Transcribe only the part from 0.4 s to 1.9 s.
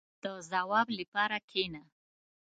ځواب لپاره کښېنه.